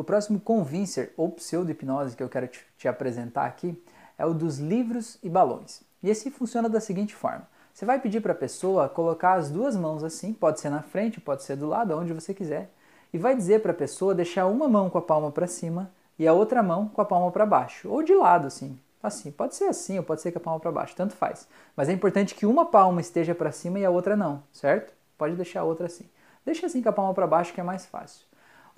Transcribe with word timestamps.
O 0.00 0.02
próximo 0.02 0.40
convincer 0.40 1.12
ou 1.14 1.28
pseudo-hipnose 1.28 2.16
que 2.16 2.22
eu 2.22 2.28
quero 2.30 2.48
te, 2.48 2.64
te 2.78 2.88
apresentar 2.88 3.44
aqui 3.44 3.78
é 4.16 4.24
o 4.24 4.32
dos 4.32 4.58
livros 4.58 5.18
e 5.22 5.28
balões. 5.28 5.82
E 6.02 6.08
esse 6.08 6.30
funciona 6.30 6.70
da 6.70 6.80
seguinte 6.80 7.14
forma: 7.14 7.46
você 7.70 7.84
vai 7.84 8.00
pedir 8.00 8.22
para 8.22 8.32
a 8.32 8.34
pessoa 8.34 8.88
colocar 8.88 9.34
as 9.34 9.50
duas 9.50 9.76
mãos 9.76 10.02
assim, 10.02 10.32
pode 10.32 10.58
ser 10.58 10.70
na 10.70 10.80
frente, 10.80 11.20
pode 11.20 11.42
ser 11.42 11.54
do 11.54 11.66
lado, 11.66 11.94
onde 11.94 12.14
você 12.14 12.32
quiser, 12.32 12.70
e 13.12 13.18
vai 13.18 13.36
dizer 13.36 13.60
para 13.60 13.72
a 13.72 13.74
pessoa 13.74 14.14
deixar 14.14 14.46
uma 14.46 14.66
mão 14.66 14.88
com 14.88 14.96
a 14.96 15.02
palma 15.02 15.30
para 15.30 15.46
cima 15.46 15.90
e 16.18 16.26
a 16.26 16.32
outra 16.32 16.62
mão 16.62 16.88
com 16.88 17.02
a 17.02 17.04
palma 17.04 17.30
para 17.30 17.44
baixo, 17.44 17.86
ou 17.90 18.02
de 18.02 18.14
lado 18.14 18.46
assim. 18.46 18.80
Assim, 19.02 19.30
pode 19.30 19.54
ser 19.54 19.64
assim 19.64 19.98
ou 19.98 20.02
pode 20.02 20.22
ser 20.22 20.32
com 20.32 20.38
a 20.38 20.42
palma 20.42 20.60
para 20.60 20.72
baixo, 20.72 20.96
tanto 20.96 21.14
faz. 21.14 21.46
Mas 21.76 21.90
é 21.90 21.92
importante 21.92 22.34
que 22.34 22.46
uma 22.46 22.64
palma 22.64 23.02
esteja 23.02 23.34
para 23.34 23.52
cima 23.52 23.78
e 23.78 23.84
a 23.84 23.90
outra 23.90 24.16
não, 24.16 24.42
certo? 24.50 24.94
Pode 25.18 25.36
deixar 25.36 25.60
a 25.60 25.64
outra 25.64 25.84
assim. 25.84 26.08
Deixa 26.42 26.64
assim 26.64 26.80
com 26.80 26.88
a 26.88 26.92
palma 26.92 27.12
para 27.12 27.26
baixo 27.26 27.52
que 27.52 27.60
é 27.60 27.64
mais 27.64 27.84
fácil. 27.84 28.29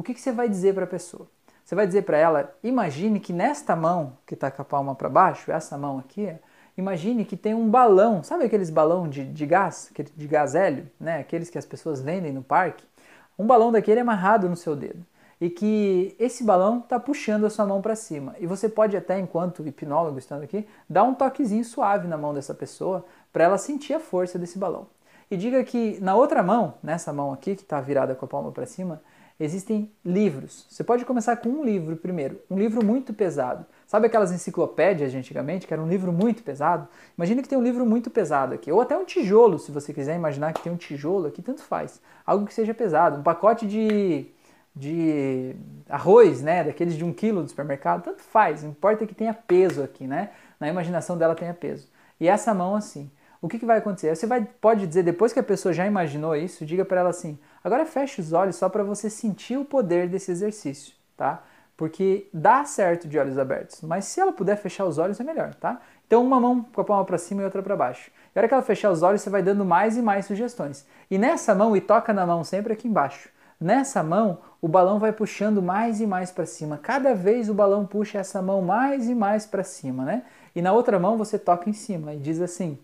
O 0.00 0.02
que, 0.02 0.14
que 0.14 0.20
você 0.20 0.32
vai 0.32 0.48
dizer 0.48 0.74
para 0.74 0.84
a 0.84 0.86
pessoa? 0.86 1.28
Você 1.62 1.74
vai 1.74 1.86
dizer 1.86 2.04
para 2.04 2.16
ela: 2.16 2.56
imagine 2.64 3.20
que 3.20 3.34
nesta 3.34 3.76
mão 3.76 4.16
que 4.24 4.32
está 4.32 4.50
com 4.50 4.62
a 4.62 4.64
palma 4.64 4.94
para 4.94 5.10
baixo, 5.10 5.52
essa 5.52 5.76
mão 5.76 5.98
aqui, 5.98 6.34
imagine 6.74 7.22
que 7.22 7.36
tem 7.36 7.52
um 7.52 7.68
balão, 7.68 8.22
sabe 8.22 8.44
aqueles 8.44 8.70
balão 8.70 9.06
de, 9.06 9.26
de 9.26 9.44
gás, 9.44 9.92
de 10.16 10.26
gás 10.26 10.54
hélio, 10.54 10.90
né? 10.98 11.18
aqueles 11.18 11.50
que 11.50 11.58
as 11.58 11.66
pessoas 11.66 12.00
vendem 12.00 12.32
no 12.32 12.42
parque? 12.42 12.82
Um 13.38 13.46
balão 13.46 13.70
daquele 13.70 13.98
é 13.98 14.00
amarrado 14.00 14.48
no 14.48 14.56
seu 14.56 14.74
dedo 14.74 15.04
e 15.38 15.50
que 15.50 16.16
esse 16.18 16.42
balão 16.42 16.78
está 16.78 16.98
puxando 16.98 17.44
a 17.44 17.50
sua 17.50 17.66
mão 17.66 17.82
para 17.82 17.94
cima. 17.94 18.34
E 18.40 18.46
você 18.46 18.70
pode 18.70 18.96
até, 18.96 19.18
enquanto 19.18 19.66
hipnólogo 19.66 20.18
estando 20.18 20.44
aqui, 20.44 20.66
dar 20.88 21.04
um 21.04 21.12
toquezinho 21.12 21.62
suave 21.62 22.08
na 22.08 22.16
mão 22.16 22.32
dessa 22.32 22.54
pessoa 22.54 23.04
para 23.30 23.44
ela 23.44 23.58
sentir 23.58 23.92
a 23.92 24.00
força 24.00 24.38
desse 24.38 24.58
balão. 24.58 24.86
E 25.30 25.36
diga 25.36 25.62
que 25.62 25.98
na 26.00 26.14
outra 26.14 26.42
mão, 26.42 26.74
nessa 26.82 27.12
mão 27.12 27.32
aqui 27.32 27.54
que 27.54 27.62
está 27.62 27.80
virada 27.80 28.14
com 28.14 28.24
a 28.24 28.28
palma 28.28 28.50
para 28.50 28.66
cima, 28.66 29.00
existem 29.38 29.90
livros. 30.04 30.66
Você 30.68 30.82
pode 30.84 31.04
começar 31.04 31.36
com 31.36 31.48
um 31.48 31.64
livro 31.64 31.96
primeiro, 31.96 32.40
um 32.50 32.58
livro 32.58 32.84
muito 32.84 33.14
pesado. 33.14 33.64
Sabe 33.86 34.06
aquelas 34.06 34.32
enciclopédias 34.32 35.12
de 35.12 35.18
antigamente, 35.18 35.66
que 35.66 35.72
era 35.72 35.82
um 35.82 35.88
livro 35.88 36.12
muito 36.12 36.42
pesado? 36.42 36.88
Imagina 37.16 37.42
que 37.42 37.48
tem 37.48 37.56
um 37.56 37.62
livro 37.62 37.86
muito 37.86 38.10
pesado 38.10 38.54
aqui, 38.54 38.70
ou 38.70 38.80
até 38.80 38.96
um 38.96 39.04
tijolo, 39.04 39.58
se 39.58 39.72
você 39.72 39.94
quiser 39.94 40.14
imaginar 40.16 40.52
que 40.52 40.62
tem 40.62 40.72
um 40.72 40.76
tijolo 40.76 41.26
aqui, 41.28 41.40
tanto 41.40 41.62
faz. 41.62 42.00
Algo 42.26 42.44
que 42.44 42.52
seja 42.52 42.74
pesado, 42.74 43.18
um 43.18 43.22
pacote 43.22 43.66
de 43.66 44.26
de 44.74 45.56
arroz, 45.88 46.42
né, 46.42 46.62
daqueles 46.62 46.94
de 46.94 47.04
um 47.04 47.12
quilo 47.12 47.42
do 47.42 47.48
supermercado, 47.48 48.04
tanto 48.04 48.22
faz, 48.22 48.62
importa 48.62 49.04
que 49.04 49.14
tenha 49.14 49.34
peso 49.34 49.82
aqui, 49.82 50.06
né, 50.06 50.30
na 50.60 50.68
imaginação 50.68 51.18
dela 51.18 51.34
tenha 51.34 51.52
peso. 51.52 51.88
E 52.20 52.28
essa 52.28 52.54
mão 52.54 52.76
assim, 52.76 53.10
o 53.42 53.48
que, 53.48 53.58
que 53.58 53.66
vai 53.66 53.78
acontecer? 53.78 54.14
Você 54.14 54.26
vai, 54.26 54.46
pode 54.60 54.86
dizer, 54.86 55.02
depois 55.02 55.32
que 55.32 55.38
a 55.38 55.42
pessoa 55.42 55.72
já 55.72 55.86
imaginou 55.86 56.36
isso, 56.36 56.66
diga 56.66 56.84
para 56.84 57.00
ela 57.00 57.10
assim, 57.10 57.38
agora 57.64 57.86
feche 57.86 58.20
os 58.20 58.32
olhos 58.32 58.56
só 58.56 58.68
para 58.68 58.82
você 58.82 59.08
sentir 59.08 59.56
o 59.56 59.64
poder 59.64 60.08
desse 60.08 60.30
exercício, 60.30 60.94
tá? 61.16 61.42
Porque 61.76 62.28
dá 62.34 62.64
certo 62.66 63.08
de 63.08 63.18
olhos 63.18 63.38
abertos, 63.38 63.80
mas 63.80 64.04
se 64.04 64.20
ela 64.20 64.32
puder 64.32 64.56
fechar 64.56 64.84
os 64.84 64.98
olhos 64.98 65.18
é 65.18 65.24
melhor, 65.24 65.54
tá? 65.54 65.80
Então 66.06 66.22
uma 66.22 66.38
mão 66.38 66.62
com 66.62 66.80
a 66.80 66.84
palma 66.84 67.04
para 67.04 67.16
cima 67.16 67.40
e 67.40 67.44
outra 67.44 67.62
para 67.62 67.74
baixo. 67.74 68.10
E 68.34 68.38
a 68.38 68.40
hora 68.40 68.48
que 68.48 68.52
ela 68.52 68.62
fechar 68.62 68.90
os 68.90 69.02
olhos, 69.02 69.22
você 69.22 69.30
vai 69.30 69.42
dando 69.42 69.64
mais 69.64 69.96
e 69.96 70.02
mais 70.02 70.26
sugestões. 70.26 70.86
E 71.10 71.16
nessa 71.16 71.54
mão, 71.54 71.74
e 71.74 71.80
toca 71.80 72.12
na 72.12 72.26
mão 72.26 72.44
sempre 72.44 72.72
aqui 72.74 72.88
embaixo. 72.88 73.30
Nessa 73.58 74.02
mão, 74.02 74.38
o 74.60 74.68
balão 74.68 74.98
vai 74.98 75.12
puxando 75.12 75.62
mais 75.62 76.00
e 76.00 76.06
mais 76.06 76.30
para 76.30 76.44
cima. 76.44 76.78
Cada 76.78 77.14
vez 77.14 77.48
o 77.48 77.54
balão 77.54 77.86
puxa 77.86 78.18
essa 78.18 78.42
mão 78.42 78.60
mais 78.60 79.08
e 79.08 79.14
mais 79.14 79.46
para 79.46 79.62
cima, 79.62 80.04
né? 80.04 80.24
E 80.54 80.60
na 80.60 80.72
outra 80.72 80.98
mão 80.98 81.16
você 81.16 81.38
toca 81.38 81.70
em 81.70 81.72
cima 81.72 82.12
e 82.14 82.18
diz 82.18 82.40
assim: 82.40 82.78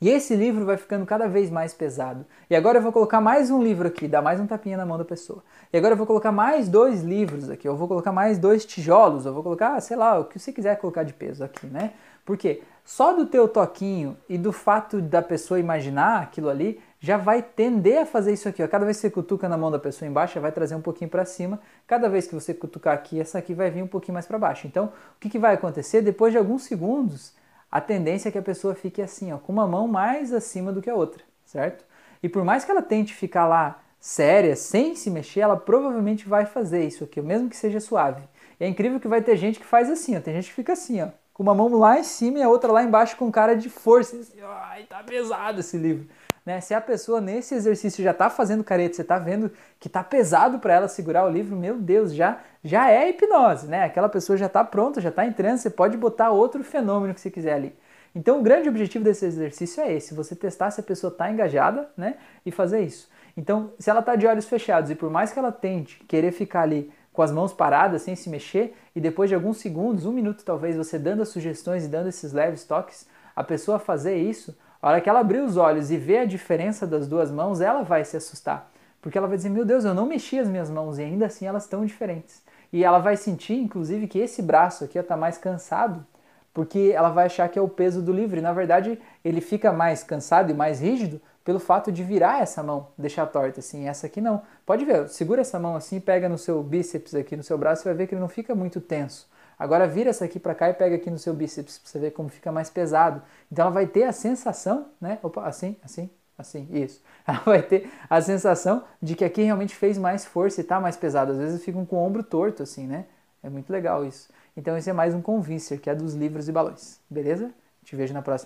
e 0.00 0.10
esse 0.10 0.36
livro 0.36 0.64
vai 0.66 0.76
ficando 0.76 1.06
cada 1.06 1.26
vez 1.26 1.50
mais 1.50 1.72
pesado. 1.72 2.26
E 2.50 2.54
agora 2.54 2.78
eu 2.78 2.82
vou 2.82 2.92
colocar 2.92 3.20
mais 3.20 3.50
um 3.50 3.62
livro 3.62 3.88
aqui, 3.88 4.06
dá 4.06 4.20
mais 4.20 4.38
um 4.38 4.46
tapinha 4.46 4.76
na 4.76 4.84
mão 4.84 4.98
da 4.98 5.04
pessoa. 5.04 5.42
E 5.72 5.78
agora 5.78 5.94
eu 5.94 5.96
vou 5.96 6.06
colocar 6.06 6.30
mais 6.30 6.68
dois 6.68 7.02
livros 7.02 7.48
aqui, 7.48 7.66
eu 7.66 7.76
vou 7.76 7.88
colocar 7.88 8.12
mais 8.12 8.38
dois 8.38 8.66
tijolos, 8.66 9.24
eu 9.24 9.32
vou 9.32 9.42
colocar, 9.42 9.80
sei 9.80 9.96
lá, 9.96 10.18
o 10.18 10.24
que 10.24 10.38
você 10.38 10.52
quiser 10.52 10.76
colocar 10.78 11.02
de 11.02 11.14
peso 11.14 11.42
aqui, 11.42 11.66
né? 11.66 11.92
Porque 12.26 12.62
só 12.84 13.14
do 13.14 13.24
teu 13.24 13.48
toquinho 13.48 14.16
e 14.28 14.36
do 14.36 14.52
fato 14.52 15.00
da 15.00 15.22
pessoa 15.22 15.58
imaginar 15.58 16.22
aquilo 16.22 16.48
ali, 16.48 16.78
já 17.00 17.16
vai 17.16 17.42
tender 17.42 18.02
a 18.02 18.06
fazer 18.06 18.32
isso 18.32 18.48
aqui. 18.48 18.62
Ó. 18.62 18.68
Cada 18.68 18.84
vez 18.84 18.98
que 18.98 19.02
você 19.02 19.10
cutuca 19.10 19.48
na 19.48 19.56
mão 19.56 19.70
da 19.70 19.78
pessoa 19.78 20.08
embaixo, 20.08 20.40
vai 20.40 20.52
trazer 20.52 20.74
um 20.74 20.80
pouquinho 20.80 21.08
para 21.08 21.24
cima. 21.24 21.58
Cada 21.86 22.08
vez 22.08 22.26
que 22.26 22.34
você 22.34 22.52
cutucar 22.52 22.94
aqui, 22.94 23.20
essa 23.20 23.38
aqui 23.38 23.54
vai 23.54 23.70
vir 23.70 23.82
um 23.82 23.86
pouquinho 23.86 24.14
mais 24.14 24.26
para 24.26 24.38
baixo. 24.38 24.66
Então, 24.66 24.86
o 24.86 25.20
que, 25.20 25.30
que 25.30 25.38
vai 25.38 25.54
acontecer? 25.54 26.02
Depois 26.02 26.32
de 26.32 26.38
alguns 26.38 26.62
segundos, 26.64 27.32
a 27.70 27.80
tendência 27.80 28.28
é 28.28 28.32
que 28.32 28.38
a 28.38 28.42
pessoa 28.42 28.74
fique 28.74 29.02
assim, 29.02 29.32
ó, 29.32 29.38
com 29.38 29.52
uma 29.52 29.66
mão 29.66 29.86
mais 29.88 30.32
acima 30.32 30.72
do 30.72 30.80
que 30.80 30.90
a 30.90 30.94
outra, 30.94 31.22
certo? 31.44 31.84
E 32.22 32.28
por 32.28 32.44
mais 32.44 32.64
que 32.64 32.70
ela 32.70 32.82
tente 32.82 33.14
ficar 33.14 33.46
lá 33.46 33.82
séria, 34.00 34.54
sem 34.54 34.94
se 34.94 35.10
mexer, 35.10 35.40
ela 35.40 35.56
provavelmente 35.56 36.28
vai 36.28 36.46
fazer 36.46 36.84
isso 36.84 37.04
aqui, 37.04 37.20
mesmo 37.20 37.48
que 37.48 37.56
seja 37.56 37.80
suave. 37.80 38.22
E 38.58 38.64
é 38.64 38.68
incrível 38.68 39.00
que 39.00 39.08
vai 39.08 39.20
ter 39.20 39.36
gente 39.36 39.58
que 39.58 39.66
faz 39.66 39.90
assim, 39.90 40.16
ó, 40.16 40.20
tem 40.20 40.34
gente 40.34 40.48
que 40.48 40.54
fica 40.54 40.72
assim, 40.72 41.02
ó, 41.02 41.08
com 41.34 41.42
uma 41.42 41.54
mão 41.54 41.68
lá 41.74 41.98
em 41.98 42.04
cima 42.04 42.38
e 42.38 42.42
a 42.42 42.48
outra 42.48 42.72
lá 42.72 42.82
embaixo 42.82 43.16
com 43.16 43.30
cara 43.30 43.54
de 43.54 43.68
força. 43.68 44.16
Assim, 44.16 44.40
Ai, 44.42 44.84
tá 44.84 45.02
pesado 45.02 45.60
esse 45.60 45.76
livro. 45.76 46.08
Né? 46.46 46.60
Se 46.60 46.72
a 46.72 46.80
pessoa 46.80 47.20
nesse 47.20 47.56
exercício 47.56 48.04
já 48.04 48.12
está 48.12 48.30
fazendo 48.30 48.62
careta, 48.62 48.94
você 48.94 49.02
está 49.02 49.18
vendo 49.18 49.50
que 49.80 49.88
está 49.88 50.04
pesado 50.04 50.60
para 50.60 50.74
ela 50.74 50.86
segurar 50.86 51.26
o 51.26 51.28
livro, 51.28 51.56
meu 51.56 51.76
Deus, 51.76 52.14
já, 52.14 52.40
já 52.62 52.88
é 52.88 53.10
hipnose, 53.10 53.66
né? 53.66 53.82
Aquela 53.82 54.08
pessoa 54.08 54.36
já 54.36 54.46
está 54.46 54.62
pronta, 54.62 55.00
já 55.00 55.08
está 55.08 55.26
entrando, 55.26 55.58
você 55.58 55.68
pode 55.68 55.96
botar 55.96 56.30
outro 56.30 56.62
fenômeno 56.62 57.12
que 57.12 57.20
você 57.20 57.32
quiser 57.32 57.54
ali. 57.54 57.76
Então 58.14 58.38
o 58.38 58.42
grande 58.42 58.68
objetivo 58.68 59.04
desse 59.04 59.26
exercício 59.26 59.82
é 59.82 59.92
esse, 59.92 60.14
você 60.14 60.36
testar 60.36 60.70
se 60.70 60.80
a 60.80 60.84
pessoa 60.84 61.10
está 61.10 61.28
engajada 61.28 61.90
né, 61.96 62.14
e 62.46 62.52
fazer 62.52 62.80
isso. 62.80 63.10
Então, 63.36 63.72
se 63.78 63.90
ela 63.90 64.00
está 64.00 64.16
de 64.16 64.26
olhos 64.26 64.46
fechados 64.46 64.90
e 64.90 64.94
por 64.94 65.10
mais 65.10 65.32
que 65.32 65.38
ela 65.38 65.52
tente 65.52 66.02
querer 66.04 66.32
ficar 66.32 66.62
ali 66.62 66.90
com 67.12 67.20
as 67.20 67.30
mãos 67.30 67.52
paradas, 67.52 68.02
sem 68.02 68.14
se 68.14 68.30
mexer, 68.30 68.74
e 68.94 69.00
depois 69.00 69.28
de 69.28 69.34
alguns 69.34 69.58
segundos, 69.58 70.06
um 70.06 70.12
minuto 70.12 70.44
talvez, 70.44 70.76
você 70.76 70.98
dando 70.98 71.22
as 71.22 71.28
sugestões 71.28 71.84
e 71.84 71.88
dando 71.88 72.08
esses 72.08 72.32
leves 72.32 72.64
toques, 72.64 73.06
a 73.34 73.44
pessoa 73.44 73.78
fazer 73.78 74.16
isso, 74.16 74.56
a 74.86 74.90
hora 74.90 75.00
que 75.00 75.10
ela 75.10 75.18
abrir 75.18 75.40
os 75.40 75.56
olhos 75.56 75.90
e 75.90 75.96
ver 75.96 76.18
a 76.18 76.24
diferença 76.24 76.86
das 76.86 77.08
duas 77.08 77.28
mãos, 77.28 77.60
ela 77.60 77.82
vai 77.82 78.04
se 78.04 78.16
assustar. 78.16 78.70
Porque 79.02 79.18
ela 79.18 79.26
vai 79.26 79.36
dizer: 79.36 79.48
Meu 79.48 79.64
Deus, 79.64 79.84
eu 79.84 79.92
não 79.92 80.06
mexi 80.06 80.38
as 80.38 80.46
minhas 80.46 80.70
mãos 80.70 80.96
e 81.00 81.02
ainda 81.02 81.26
assim 81.26 81.44
elas 81.44 81.64
estão 81.64 81.84
diferentes. 81.84 82.40
E 82.72 82.84
ela 82.84 83.00
vai 83.00 83.16
sentir, 83.16 83.54
inclusive, 83.54 84.06
que 84.06 84.16
esse 84.20 84.40
braço 84.40 84.84
aqui 84.84 84.96
está 84.96 85.16
mais 85.16 85.38
cansado, 85.38 86.06
porque 86.54 86.92
ela 86.94 87.08
vai 87.08 87.26
achar 87.26 87.48
que 87.48 87.58
é 87.58 87.62
o 87.62 87.68
peso 87.68 88.00
do 88.00 88.12
livro. 88.12 88.38
E 88.38 88.40
na 88.40 88.52
verdade, 88.52 88.96
ele 89.24 89.40
fica 89.40 89.72
mais 89.72 90.04
cansado 90.04 90.52
e 90.52 90.54
mais 90.54 90.80
rígido 90.80 91.20
pelo 91.44 91.58
fato 91.58 91.90
de 91.90 92.04
virar 92.04 92.40
essa 92.40 92.62
mão, 92.62 92.86
deixar 92.96 93.26
torta 93.26 93.58
assim. 93.58 93.88
Essa 93.88 94.06
aqui 94.06 94.20
não. 94.20 94.42
Pode 94.64 94.84
ver, 94.84 95.08
segura 95.08 95.40
essa 95.40 95.58
mão 95.58 95.74
assim, 95.74 95.98
pega 95.98 96.28
no 96.28 96.38
seu 96.38 96.62
bíceps 96.62 97.12
aqui, 97.12 97.36
no 97.36 97.42
seu 97.42 97.58
braço, 97.58 97.82
você 97.82 97.88
vai 97.88 97.98
ver 97.98 98.06
que 98.06 98.14
ele 98.14 98.20
não 98.20 98.28
fica 98.28 98.54
muito 98.54 98.80
tenso. 98.80 99.28
Agora 99.58 99.86
vira 99.88 100.10
essa 100.10 100.24
aqui 100.24 100.38
para 100.38 100.54
cá 100.54 100.68
e 100.70 100.74
pega 100.74 100.96
aqui 100.96 101.10
no 101.10 101.18
seu 101.18 101.32
bíceps 101.34 101.78
para 101.78 101.88
você 101.90 101.98
ver 101.98 102.10
como 102.12 102.28
fica 102.28 102.52
mais 102.52 102.68
pesado. 102.70 103.22
Então 103.50 103.64
ela 103.64 103.72
vai 103.74 103.86
ter 103.86 104.04
a 104.04 104.12
sensação, 104.12 104.86
né? 105.00 105.18
Opa, 105.22 105.46
assim, 105.46 105.76
assim, 105.82 106.10
assim, 106.36 106.68
isso. 106.70 107.02
Ela 107.26 107.38
vai 107.40 107.62
ter 107.62 107.90
a 108.08 108.20
sensação 108.20 108.84
de 109.00 109.14
que 109.16 109.24
aqui 109.24 109.42
realmente 109.42 109.74
fez 109.74 109.96
mais 109.98 110.24
força 110.24 110.60
e 110.60 110.62
está 110.62 110.78
mais 110.80 110.96
pesado. 110.96 111.32
Às 111.32 111.38
vezes 111.38 111.64
ficam 111.64 111.84
com 111.86 111.96
o 111.96 112.06
ombro 112.06 112.22
torto, 112.22 112.62
assim, 112.62 112.86
né? 112.86 113.06
É 113.42 113.48
muito 113.48 113.70
legal 113.72 114.04
isso. 114.04 114.28
Então 114.56 114.76
esse 114.76 114.90
é 114.90 114.92
mais 114.92 115.14
um 115.14 115.22
convincer, 115.22 115.80
que 115.80 115.88
é 115.90 115.94
dos 115.94 116.14
livros 116.14 116.48
e 116.48 116.52
balões. 116.52 117.00
Beleza? 117.08 117.50
Te 117.84 117.96
vejo 117.96 118.12
na 118.14 118.22
próxima. 118.22 118.44